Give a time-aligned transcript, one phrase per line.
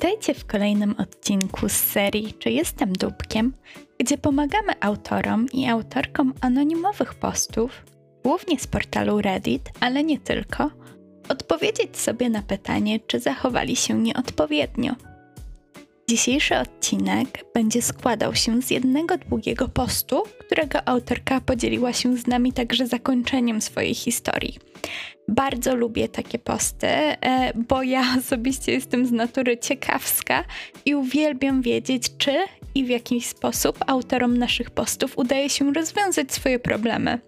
[0.00, 3.52] Witajcie w kolejnym odcinku z serii Czy jestem dupkiem,
[3.98, 7.84] gdzie pomagamy autorom i autorkom anonimowych postów,
[8.24, 10.70] głównie z portalu Reddit, ale nie tylko,
[11.28, 14.92] odpowiedzieć sobie na pytanie, czy zachowali się nieodpowiednio.
[16.10, 22.52] Dzisiejszy odcinek będzie składał się z jednego długiego postu, którego autorka podzieliła się z nami
[22.52, 24.58] także zakończeniem swojej historii.
[25.28, 30.44] Bardzo lubię takie posty, e, bo ja osobiście jestem z natury ciekawska
[30.84, 32.34] i uwielbiam wiedzieć, czy
[32.74, 37.18] i w jaki sposób autorom naszych postów udaje się rozwiązać swoje problemy.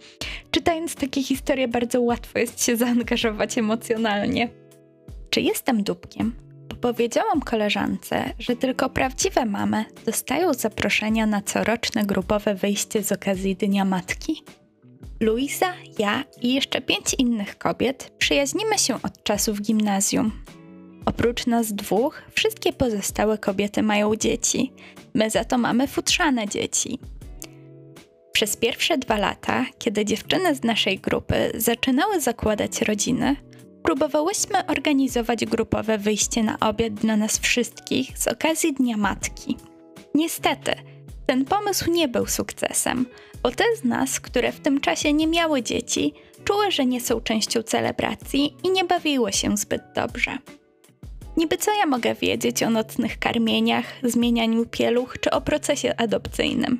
[0.51, 4.49] Czytając takie historie, bardzo łatwo jest się zaangażować emocjonalnie.
[5.31, 6.52] Czy jestem dupkiem?
[6.83, 13.85] Powiedziałam koleżance, że tylko prawdziwe mamy dostają zaproszenia na coroczne grupowe wyjście z okazji Dnia
[13.85, 14.43] Matki.
[15.21, 20.33] Luisa, ja i jeszcze pięć innych kobiet przyjaźnimy się od czasów gimnazjum.
[21.07, 24.73] Oprócz nas dwóch, wszystkie pozostałe kobiety mają dzieci.
[25.15, 26.99] My za to mamy futrzane dzieci.
[28.33, 33.37] Przez pierwsze dwa lata, kiedy dziewczyny z naszej grupy zaczynały zakładać rodziny,
[33.83, 39.57] próbowałyśmy organizować grupowe wyjście na obiad dla nas wszystkich z okazji Dnia Matki.
[40.15, 40.73] Niestety,
[41.27, 43.07] ten pomysł nie był sukcesem,
[43.43, 47.21] bo te z nas, które w tym czasie nie miały dzieci, czuły, że nie są
[47.21, 50.39] częścią celebracji i nie bawiły się zbyt dobrze.
[51.37, 56.79] Niby co ja mogę wiedzieć o nocnych karmieniach, zmienianiu pieluch czy o procesie adopcyjnym?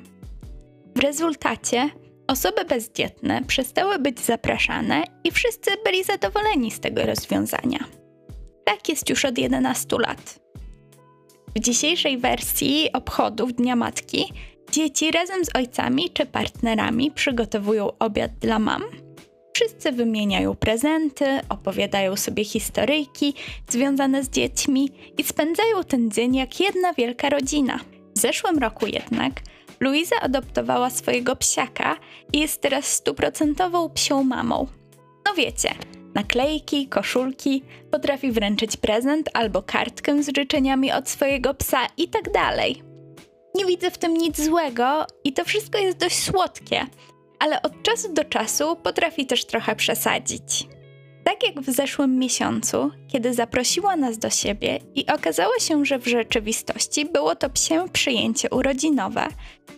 [0.95, 1.89] W rezultacie
[2.27, 7.79] Osoby bezdzietne przestały być zapraszane i wszyscy byli zadowoleni z tego rozwiązania.
[8.65, 10.39] Tak jest już od 11 lat.
[11.55, 14.33] W dzisiejszej wersji obchodów Dnia Matki
[14.71, 18.83] dzieci razem z ojcami czy partnerami przygotowują obiad dla mam.
[19.53, 23.33] Wszyscy wymieniają prezenty, opowiadają sobie historyjki
[23.69, 27.79] związane z dziećmi i spędzają ten dzień jak jedna wielka rodzina.
[28.15, 29.33] W zeszłym roku jednak
[29.79, 31.97] Luiza adoptowała swojego psiaka
[32.33, 34.67] i jest teraz stuprocentową psią mamą.
[35.25, 35.69] No wiecie,
[36.15, 42.83] naklejki, koszulki, potrafi wręczyć prezent albo kartkę z życzeniami od swojego psa i tak dalej.
[43.55, 46.87] Nie widzę w tym nic złego i to wszystko jest dość słodkie,
[47.39, 50.67] ale od czasu do czasu potrafi też trochę przesadzić.
[51.23, 56.07] Tak jak w zeszłym miesiącu, kiedy zaprosiła nas do siebie i okazało się, że w
[56.07, 59.27] rzeczywistości było to psie przyjęcie urodzinowe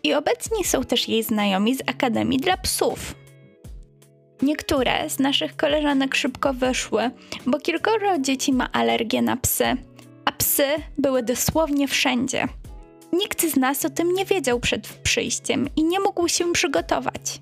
[0.03, 3.15] i obecni są też jej znajomi z Akademii dla Psów.
[4.41, 7.11] Niektóre z naszych koleżanek szybko wyszły,
[7.45, 9.65] bo kilkoro dzieci ma alergię na psy,
[10.25, 10.63] a psy
[10.97, 12.47] były dosłownie wszędzie.
[13.13, 17.41] Nikt z nas o tym nie wiedział przed przyjściem i nie mógł się przygotować.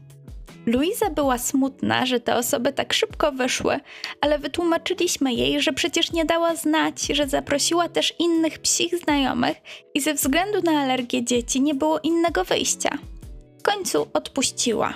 [0.65, 3.79] Luiza była smutna, że te osoby tak szybko wyszły,
[4.21, 9.57] ale wytłumaczyliśmy jej, że przecież nie dała znać, że zaprosiła też innych psich znajomych
[9.93, 12.97] i ze względu na alergię dzieci nie było innego wyjścia.
[13.59, 14.93] W końcu odpuściła.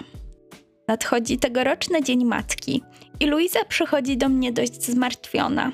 [0.87, 2.83] Nadchodzi tegoroczny Dzień Matki
[3.19, 5.71] i Luiza przychodzi do mnie dość zmartwiona.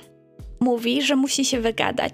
[0.60, 2.14] Mówi, że musi się wygadać.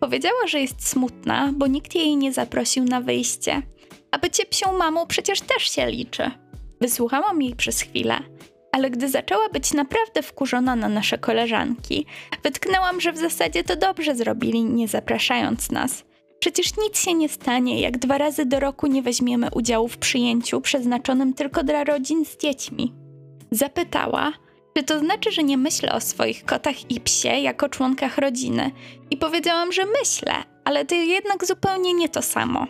[0.00, 3.62] Powiedziała, że jest smutna, bo nikt jej nie zaprosił na wyjście.
[4.10, 6.30] A bycie psią mamą przecież też się liczy.
[6.80, 8.18] Wysłuchałam jej przez chwilę,
[8.72, 12.06] ale gdy zaczęła być naprawdę wkurzona na nasze koleżanki,
[12.42, 16.04] wytknęłam, że w zasadzie to dobrze zrobili, nie zapraszając nas.
[16.38, 20.60] Przecież nic się nie stanie, jak dwa razy do roku nie weźmiemy udziału w przyjęciu
[20.60, 22.94] przeznaczonym tylko dla rodzin z dziećmi.
[23.50, 24.32] Zapytała,
[24.76, 28.70] czy to znaczy, że nie myślę o swoich kotach i psie jako członkach rodziny.
[29.10, 30.32] I powiedziałam, że myślę,
[30.64, 32.66] ale to jednak zupełnie nie to samo.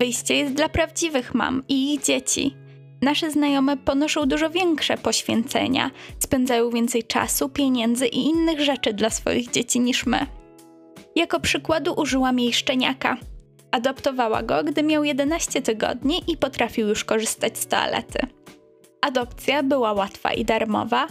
[0.00, 2.61] Wyjście jest dla prawdziwych mam i ich dzieci.
[3.02, 9.50] Nasze znajome ponoszą dużo większe poświęcenia, spędzają więcej czasu, pieniędzy i innych rzeczy dla swoich
[9.50, 10.26] dzieci niż my.
[11.16, 13.16] Jako przykładu użyłam jej szczeniaka.
[13.70, 18.18] Adoptowała go, gdy miał 11 tygodni i potrafił już korzystać z toalety.
[19.00, 21.06] Adopcja była łatwa i darmowa,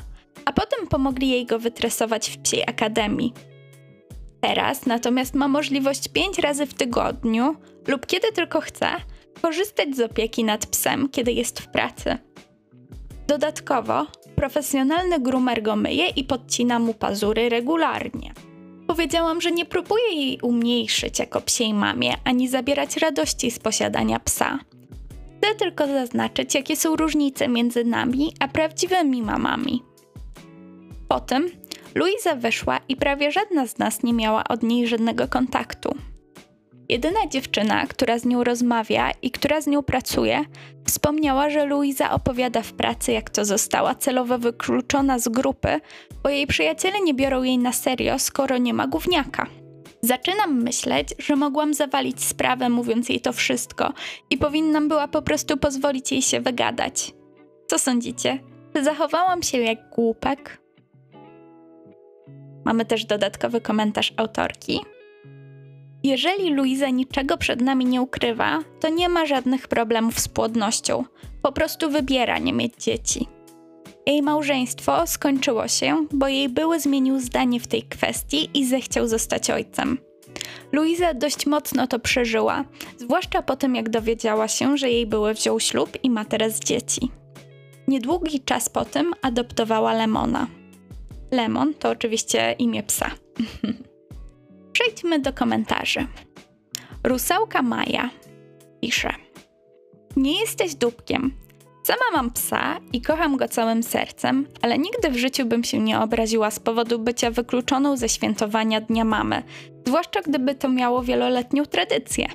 [0.46, 3.34] a potem pomogli jej go wytresować w psiej akademii.
[4.42, 7.56] Teraz natomiast ma możliwość 5 razy w tygodniu
[7.88, 8.88] lub kiedy tylko chce
[9.42, 12.18] korzystać z opieki nad psem, kiedy jest w pracy.
[13.28, 18.34] Dodatkowo, profesjonalny groomer go myje i podcina mu pazury regularnie.
[18.88, 24.60] Powiedziałam, że nie próbuję jej umniejszyć jako psiej mamie, ani zabierać radości z posiadania psa.
[25.38, 29.84] Chcę tylko zaznaczyć, jakie są różnice między nami a prawdziwymi mamami.
[31.08, 31.50] Potem
[31.96, 35.96] Luiza wyszła i prawie żadna z nas nie miała od niej żadnego kontaktu.
[36.92, 40.46] Jedyna dziewczyna, która z nią rozmawia i która z nią pracuje,
[40.88, 45.80] wspomniała, że Luiza opowiada w pracy, jak to została celowo wykluczona z grupy,
[46.24, 49.48] bo jej przyjaciele nie biorą jej na serio, skoro nie ma gówniaka.
[50.02, 53.94] Zaczynam myśleć, że mogłam zawalić sprawę, mówiąc jej to wszystko,
[54.30, 57.14] i powinnam była po prostu pozwolić jej się wygadać.
[57.68, 58.40] Co sądzicie?
[58.76, 60.62] Czy zachowałam się jak głupek?
[62.66, 64.80] Mamy też dodatkowy komentarz autorki.
[66.03, 71.03] Jeżeli Luiza niczego przed nami nie ukrywa, to nie ma żadnych problemów z płodnością.
[71.42, 73.27] Po prostu wybiera nie mieć dzieci.
[74.06, 79.50] Jej małżeństwo skończyło się, bo jej były zmienił zdanie w tej kwestii i zechciał zostać
[79.50, 79.98] ojcem.
[80.71, 82.63] Luiza dość mocno to przeżyła,
[82.98, 87.12] zwłaszcza po tym jak dowiedziała się, że jej były wziął ślub i ma teraz dzieci.
[87.88, 90.48] Niedługi czas po tym adoptowała Lemona.
[91.31, 93.12] Lemon to oczywiście imię psa.
[94.74, 96.08] Przejdźmy do komentarzy.
[97.04, 98.10] Rusałka Maja
[98.82, 99.10] pisze:
[100.16, 101.34] Nie jesteś dupkiem.
[101.84, 106.00] Sama mam psa i kocham go całym sercem, ale nigdy w życiu bym się nie
[106.00, 109.44] obraziła z powodu bycia wykluczoną ze świętowania Dnia Mamy,
[109.88, 112.28] zwłaszcza gdyby to miało wieloletnią tradycję.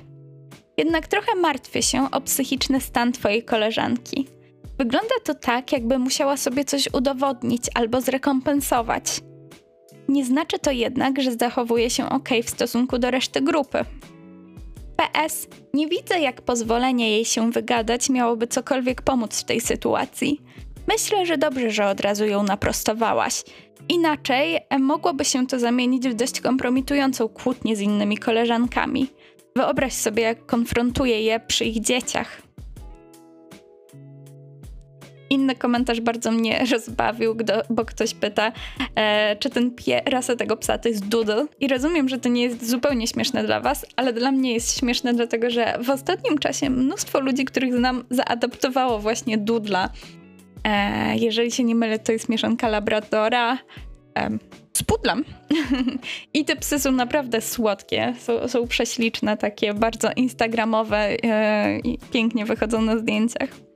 [0.77, 4.27] Jednak trochę martwię się o psychiczny stan twojej koleżanki.
[4.77, 9.21] Wygląda to tak, jakby musiała sobie coś udowodnić albo zrekompensować.
[10.07, 13.85] Nie znaczy to jednak, że zachowuje się ok w stosunku do reszty grupy.
[14.97, 15.47] PS.
[15.73, 20.41] Nie widzę, jak pozwolenie jej się wygadać miałoby cokolwiek pomóc w tej sytuacji.
[20.87, 23.43] Myślę, że dobrze, że od razu ją naprostowałaś.
[23.89, 29.07] Inaczej mogłoby się to zamienić w dość kompromitującą kłótnię z innymi koleżankami.
[29.55, 32.46] Wyobraź sobie, jak konfrontuje je przy ich dzieciach.
[35.29, 37.35] Inny komentarz bardzo mnie rozbawił,
[37.69, 38.51] bo ktoś pyta,
[38.95, 41.47] e, czy ten pie, rasa tego psa to jest doodle.
[41.59, 45.13] I rozumiem, że to nie jest zupełnie śmieszne dla was, ale dla mnie jest śmieszne
[45.13, 49.89] dlatego, że w ostatnim czasie mnóstwo ludzi, których znam, zaadoptowało właśnie doodla.
[50.63, 53.57] E, jeżeli się nie mylę, to jest mieszanka labradora,
[54.77, 55.25] z pudlem.
[56.33, 62.45] I te psy są naprawdę słodkie, są, są prześliczne, takie bardzo instagramowe e, i pięknie
[62.45, 63.66] wychodzą na zdjęciach.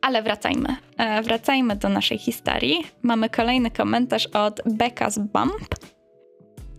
[0.00, 0.76] Ale wracajmy.
[0.96, 2.84] E, wracajmy do naszej historii.
[3.02, 5.74] Mamy kolejny komentarz od Becca's Bump.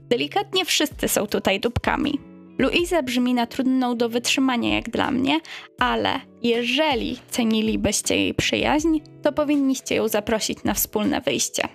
[0.10, 2.20] Delikatnie wszyscy są tutaj dupkami.
[2.60, 5.40] Luiza brzmi na trudną do wytrzymania jak dla mnie,
[5.80, 11.68] ale jeżeli cenilibyście jej przyjaźń, to powinniście ją zaprosić na wspólne wyjście.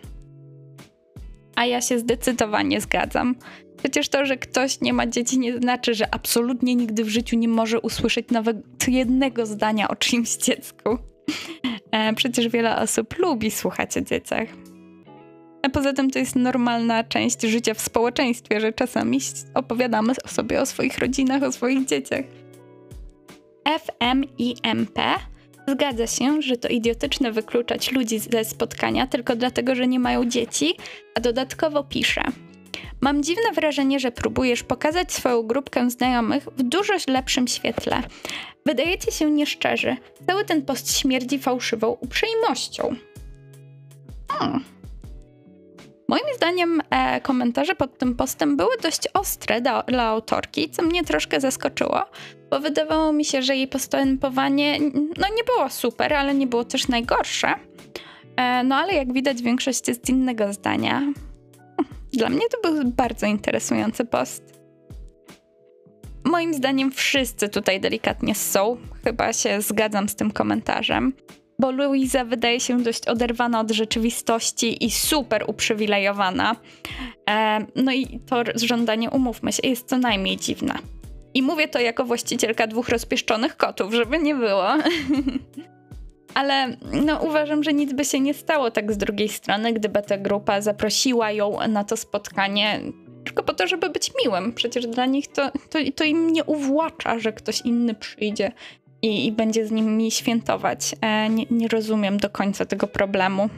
[1.56, 3.34] A ja się zdecydowanie zgadzam.
[3.76, 7.48] Przecież to, że ktoś nie ma dzieci, nie znaczy, że absolutnie nigdy w życiu nie
[7.48, 8.56] może usłyszeć nawet
[8.88, 10.98] jednego zdania o czyimś dziecku.
[11.90, 14.48] E, przecież wiele osób lubi słuchać o dzieciach.
[15.62, 19.18] A poza tym to jest normalna część życia w społeczeństwie, że czasami
[19.54, 22.24] opowiadamy sobie o swoich rodzinach, o swoich dzieciach.
[23.64, 24.98] FMIMP
[25.68, 30.74] zgadza się, że to idiotyczne wykluczać ludzi ze spotkania tylko dlatego, że nie mają dzieci,
[31.14, 32.22] a dodatkowo pisze–
[33.04, 38.02] Mam dziwne wrażenie, że próbujesz pokazać swoją grupkę znajomych w dużo lepszym świetle.
[38.66, 39.96] Wydajecie się nieszczerzy.
[40.26, 42.94] Cały ten post śmierdzi fałszywą uprzejmością.
[44.28, 44.64] Hmm.
[46.08, 51.04] Moim zdaniem e, komentarze pod tym postem były dość ostre do, dla autorki, co mnie
[51.04, 52.02] troszkę zaskoczyło,
[52.50, 54.80] bo wydawało mi się, że jej postępowanie
[55.16, 57.54] no nie było super, ale nie było też najgorsze.
[58.36, 61.02] E, no ale jak widać większość jest innego zdania.
[62.16, 64.42] Dla mnie to był bardzo interesujący post.
[66.24, 68.76] Moim zdaniem wszyscy tutaj delikatnie są.
[69.04, 71.12] Chyba się zgadzam z tym komentarzem.
[71.58, 76.56] Bo Luiza wydaje się dość oderwana od rzeczywistości i super uprzywilejowana.
[77.30, 80.74] E, no i to żądanie, umówmy się, jest co najmniej dziwne.
[81.34, 84.66] I mówię to jako właścicielka dwóch rozpieszczonych kotów, żeby nie było.
[86.34, 86.76] ale
[87.06, 90.60] no, uważam, że nic by się nie stało tak z drugiej strony, gdyby ta grupa
[90.60, 92.80] zaprosiła ją na to spotkanie
[93.24, 94.52] tylko po to, żeby być miłym.
[94.52, 98.52] Przecież dla nich to, to, to im nie uwłacza, że ktoś inny przyjdzie
[99.02, 100.94] i, i będzie z nimi świętować.
[101.00, 103.48] E, nie, nie rozumiem do końca tego problemu.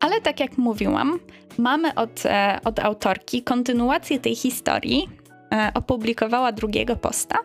[0.00, 1.18] Ale tak jak mówiłam,
[1.58, 5.08] mamy od, e, od autorki kontynuację tej historii.
[5.52, 7.36] E, opublikowała drugiego posta,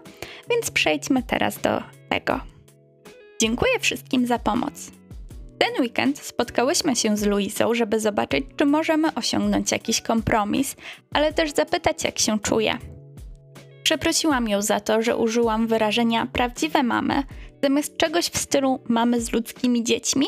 [0.49, 2.50] więc przejdźmy teraz do tego.
[3.41, 4.91] Dziękuję wszystkim za pomoc.
[5.57, 10.75] Ten weekend spotkałyśmy się z Luisą, żeby zobaczyć, czy możemy osiągnąć jakiś kompromis,
[11.13, 12.77] ale też zapytać, jak się czuje.
[13.83, 17.24] Przeprosiłam ją za to, że użyłam wyrażenia prawdziwe mamy
[17.63, 20.27] zamiast czegoś w stylu mamy z ludzkimi dziećmi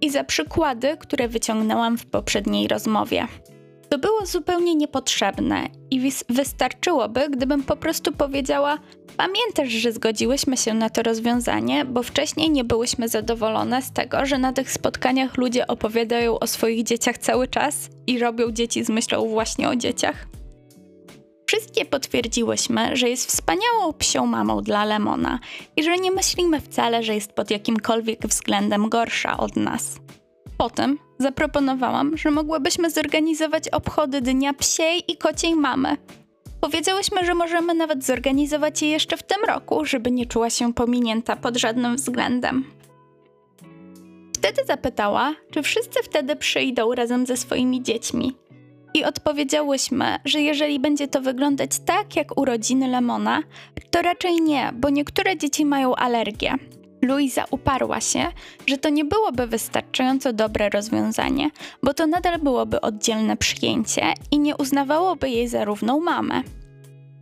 [0.00, 3.26] i za przykłady, które wyciągnęłam w poprzedniej rozmowie.
[3.94, 8.78] To było zupełnie niepotrzebne i wystarczyłoby, gdybym po prostu powiedziała:
[9.16, 14.38] Pamiętasz, że zgodziłyśmy się na to rozwiązanie, bo wcześniej nie byłyśmy zadowolone z tego, że
[14.38, 19.28] na tych spotkaniach ludzie opowiadają o swoich dzieciach cały czas i robią dzieci z myślą
[19.28, 20.26] właśnie o dzieciach.
[21.46, 25.38] Wszystkie potwierdziłyśmy, że jest wspaniałą psią mamą dla Lemona
[25.76, 29.96] i że nie myślimy wcale, że jest pod jakimkolwiek względem gorsza od nas.
[30.58, 35.96] Potem zaproponowałam, że mogłybyśmy zorganizować obchody Dnia Psiej i Kociej Mamy.
[36.60, 41.36] Powiedziałyśmy, że możemy nawet zorganizować je jeszcze w tym roku, żeby nie czuła się pominięta
[41.36, 42.64] pod żadnym względem.
[44.36, 48.34] Wtedy zapytała, czy wszyscy wtedy przyjdą razem ze swoimi dziećmi.
[48.94, 53.42] I odpowiedziałyśmy, że jeżeli będzie to wyglądać tak jak urodziny Lemona,
[53.90, 56.54] to raczej nie, bo niektóre dzieci mają alergię.
[57.04, 58.26] Luisa uparła się,
[58.66, 61.50] że to nie byłoby wystarczająco dobre rozwiązanie,
[61.82, 66.42] bo to nadal byłoby oddzielne przyjęcie i nie uznawałoby jej za równą mamę.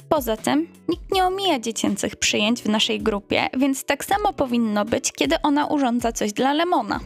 [0.09, 5.13] Poza tym, nikt nie omija dziecięcych przyjęć w naszej grupie, więc tak samo powinno być,
[5.13, 7.01] kiedy ona urządza coś dla Lemona.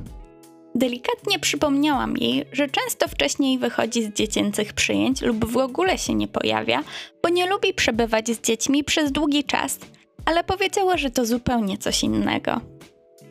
[0.75, 6.29] Delikatnie przypomniałam jej, że często wcześniej wychodzi z dziecięcych przyjęć lub w ogóle się nie
[6.29, 6.83] pojawia,
[7.23, 9.79] bo nie lubi przebywać z dziećmi przez długi czas,
[10.27, 12.61] ale powiedziała, że to zupełnie coś innego.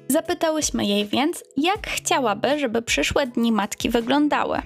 [0.08, 4.62] Zapytałyśmy jej więc, jak chciałaby, żeby przyszłe dni matki wyglądały.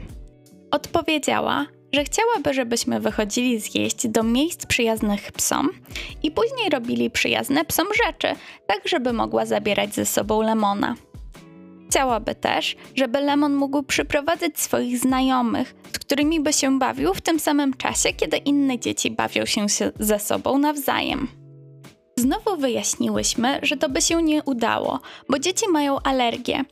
[0.72, 5.70] Odpowiedziała, że chciałaby, żebyśmy wychodzili zjeść do miejsc przyjaznych psom
[6.24, 8.28] i później robili przyjazne psom rzeczy,
[8.68, 10.96] tak żeby mogła zabierać ze sobą Lemona.
[11.90, 17.40] Chciałaby też, żeby Lemon mógł przyprowadzać swoich znajomych, z którymi by się bawił w tym
[17.40, 19.68] samym czasie, kiedy inne dzieci bawią się
[20.00, 21.39] ze sobą nawzajem.
[22.20, 25.00] Znowu wyjaśniłyśmy, że to by się nie udało,
[25.30, 26.64] bo dzieci mają alergię,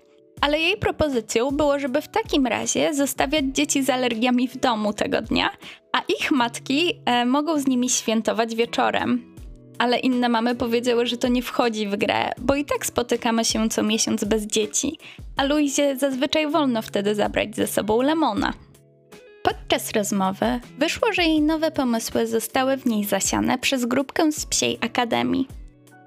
[0.41, 5.21] ale jej propozycją było, żeby w takim razie zostawiać dzieci z alergiami w domu tego
[5.21, 5.49] dnia,
[5.91, 9.35] a ich matki e, mogą z nimi świętować wieczorem.
[9.79, 13.69] Ale inne mamy powiedziały, że to nie wchodzi w grę, bo i tak spotykamy się
[13.69, 14.97] co miesiąc bez dzieci,
[15.37, 18.53] a Luizie zazwyczaj wolno wtedy zabrać ze sobą lemona.
[19.43, 24.77] Podczas rozmowy wyszło, że jej nowe pomysły zostały w niej zasiane przez grupkę z Psiej
[24.81, 25.47] Akademii.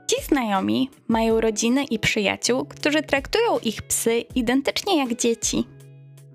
[0.06, 5.64] Ci znajomi mają rodziny i przyjaciół, którzy traktują ich psy identycznie jak dzieci.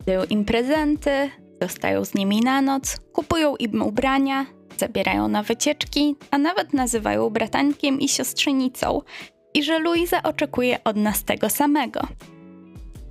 [0.05, 1.29] Dają im prezenty,
[1.61, 4.45] zostają z nimi na noc, kupują im ubrania,
[4.77, 9.01] zabierają na wycieczki, a nawet nazywają bratankiem i siostrzenicą,
[9.53, 12.07] i że Luiza oczekuje od nas tego samego.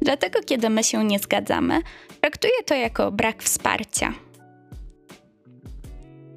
[0.05, 1.81] Dlatego, kiedy my się nie zgadzamy,
[2.21, 4.13] traktuje to jako brak wsparcia.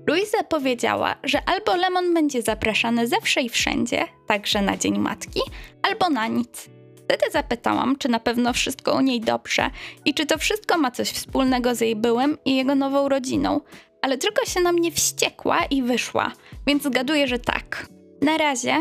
[0.07, 5.41] Luisa powiedziała, że albo Lemon będzie zapraszany zawsze i wszędzie, także na Dzień Matki,
[5.81, 6.69] albo na nic.
[6.95, 9.69] Wtedy zapytałam, czy na pewno wszystko u niej dobrze
[10.05, 13.61] i czy to wszystko ma coś wspólnego z jej byłym i jego nową rodziną,
[14.01, 16.31] ale tylko się na mnie wściekła i wyszła,
[16.67, 17.87] więc zgaduję, że tak.
[18.21, 18.75] Na razie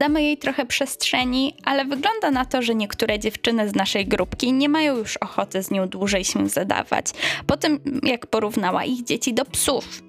[0.00, 4.68] damy jej trochę przestrzeni, ale wygląda na to, że niektóre dziewczyny z naszej grupki nie
[4.68, 7.06] mają już ochoty z nią dłużej się zadawać,
[7.46, 10.02] po tym jak porównała ich dzieci do psów.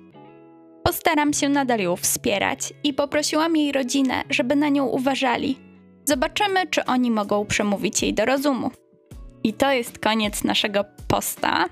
[0.84, 5.58] Postaram się nadal ją wspierać i poprosiłam jej rodzinę, żeby na nią uważali.
[6.06, 8.72] Zobaczymy, czy oni mogą przemówić jej do rozumu.
[9.44, 11.66] I to jest koniec naszego posta.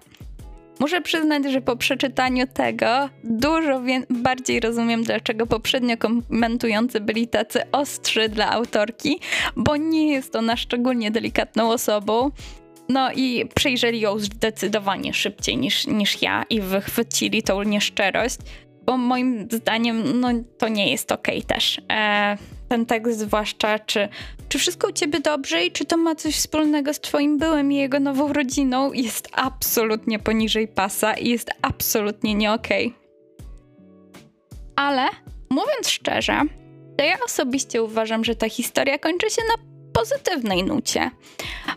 [0.80, 8.30] Muszę przyznać, że po przeczytaniu tego dużo bardziej rozumiem, dlaczego poprzednio komentujący byli tacy ostrzy
[8.30, 9.20] dla autorki,
[9.56, 12.32] bo nie jest ona szczególnie delikatną osobą.
[12.90, 18.38] No i przejrzeli ją zdecydowanie szybciej niż, niż ja i wychwycili tą nieszczerość,
[18.86, 21.82] bo moim zdaniem no, to nie jest okej okay też.
[21.92, 22.38] E,
[22.70, 24.10] ten tekst zwłaszcza, czy,
[24.50, 27.76] czy wszystko u ciebie dobrze i czy to ma coś wspólnego z twoim byłem i
[27.76, 32.88] jego nową rodziną, jest absolutnie poniżej pasa i jest absolutnie nie okej.
[32.88, 33.00] Okay.
[34.76, 35.08] Ale
[35.50, 36.42] mówiąc szczerze,
[36.98, 41.12] to ja osobiście uważam, że ta historia kończy się na pozytywnej nucie.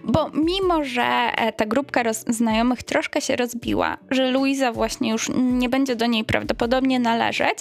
[0.04, 5.68] Bo mimo, że e, ta grupka znajomych troszkę się rozbiła, że Luiza właśnie już nie
[5.68, 7.58] będzie do niej prawdopodobnie należeć,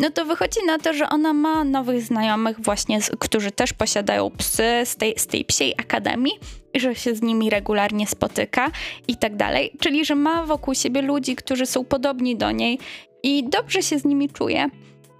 [0.00, 4.82] no to wychodzi na to, że ona ma nowych znajomych właśnie, którzy też posiadają psy
[4.84, 6.32] z tej, z tej psiej akademii
[6.74, 8.70] i że się z nimi regularnie spotyka
[9.08, 9.72] i tak dalej.
[9.80, 12.78] Czyli, że ma wokół siebie ludzi, którzy są podobni do niej
[13.22, 14.70] i dobrze się z nimi czuje.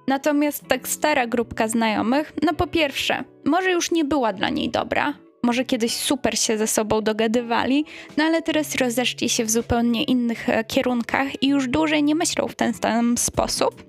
[0.07, 5.15] Natomiast tak stara grupka znajomych, no po pierwsze, może już nie była dla niej dobra,
[5.43, 7.85] może kiedyś super się ze sobą dogadywali,
[8.17, 12.49] no ale teraz rozeszli się w zupełnie innych e, kierunkach i już dłużej nie myślą
[12.49, 13.85] w ten sam sposób.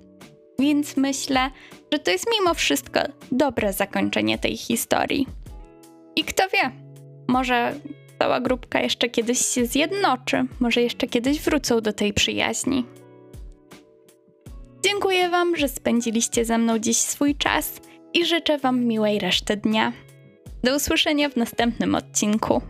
[0.58, 1.50] Więc myślę,
[1.92, 3.00] że to jest mimo wszystko
[3.32, 5.26] dobre zakończenie tej historii.
[6.16, 6.70] I kto wie,
[7.28, 7.74] może
[8.18, 12.84] cała grupka jeszcze kiedyś się zjednoczy, może jeszcze kiedyś wrócą do tej przyjaźni.
[14.96, 17.80] Dziękuję Wam, że spędziliście ze mną dziś swój czas
[18.14, 19.92] i życzę Wam miłej reszty dnia.
[20.64, 22.62] Do usłyszenia w następnym odcinku.